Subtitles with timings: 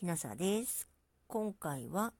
[0.00, 0.88] きなさです。
[1.26, 2.14] 今回は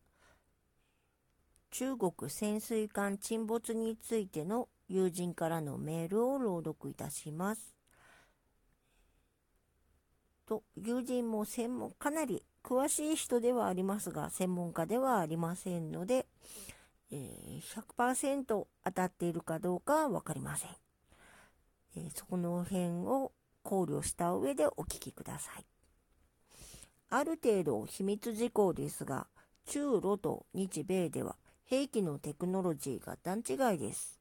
[1.71, 7.75] 中国潜水艦沈没についての友人からのメールを朗読いたします。
[10.45, 16.27] と友人も専門かなり詳しい人ではありますが専門家ではありませんので、
[17.11, 17.17] え、
[17.97, 20.71] 100%当たっているかどうかは分かりません、
[21.97, 25.65] え、そこの辺を考慮した上でお聞きください
[27.11, 29.27] ある程度秘密事項ですが
[29.67, 31.37] 中ロと日米では
[31.67, 34.21] 兵器のテクノロジーが段違いです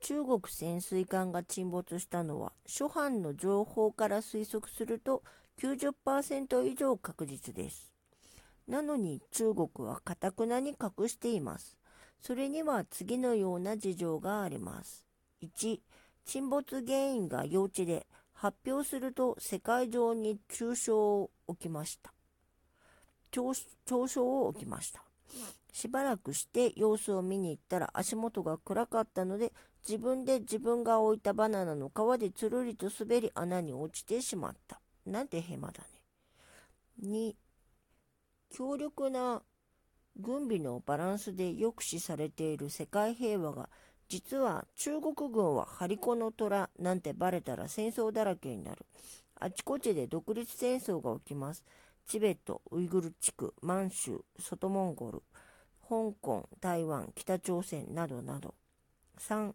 [0.00, 5.22] 中国潜水艦が沈没したのは初版の情報から推測すると
[5.60, 7.90] 90%以上確実です。
[8.68, 11.76] なのに中国はかたくなに隠しています。
[12.20, 15.04] それには次のような事情があります。
[15.42, 15.80] 1、
[16.24, 22.17] 沈没原因が幼稚で発表すると世界中に中傷を起きました。
[23.30, 23.54] 嘲
[23.86, 25.02] 笑を起きました。
[25.72, 29.52] しばらくして様子を見に行ったら足元が暗かったので
[29.86, 34.80] 自分で自分が置いたバナナの皮でつるりと滑り穴に落ちてしまった。
[35.06, 35.86] なんてヘマだね。
[37.04, 37.34] 2、
[38.50, 39.42] 強力な
[40.18, 43.68] 軍備のバランスで抑止されている世界平和が
[44.08, 48.86] 実は中国軍は張り子の虎なんてバレたら戦争だらけになる。
[49.40, 51.62] あちこちで独立戦争が起きます。
[52.08, 55.22] チベット、ウイグル地区、満州、外モンゴル、
[55.88, 58.54] 香港、台湾、北朝鮮などなど。
[59.20, 59.52] 3、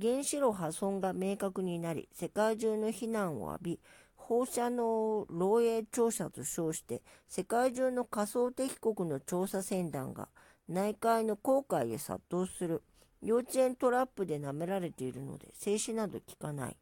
[0.00, 3.80] 原子炉破損が明確になり、世界中の非難を浴び、
[4.16, 10.28] 放射能漏洩調査と称して世界中の仮想敵国の調査船団が
[10.66, 12.82] 内海の航海へ殺到する
[13.20, 16.76] 幼稚園トラップで舐められているので静止など効かない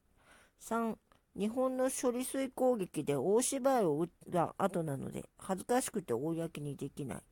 [0.60, 0.94] 3
[1.36, 7.22] 日本の処理水攻撃で大芝居を打った後なので恥ずかしくて公にできな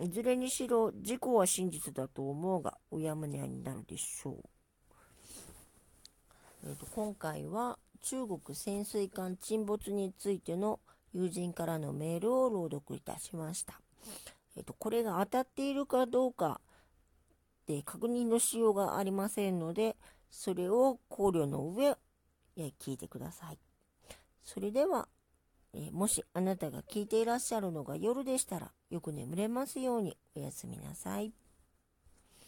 [0.00, 4.34] いいずれにしろ事故は真実だと思うがうやむやになるでしょう、
[6.66, 10.80] えーと今回は中国潜水艦沈没についての
[11.12, 13.80] 友人からのメールを朗読いたしました。
[14.56, 16.60] えっと、これが当たっているかどうか
[17.66, 19.96] で確認のしようがありませんので、
[20.30, 21.96] それを考慮の上、
[22.60, 23.58] え聞いてください。
[24.44, 25.08] それでは、
[25.72, 31.32] えもしあなたが聞いていらっしゃるのが夜でしたら、よく眠れますようにおやすみなさい。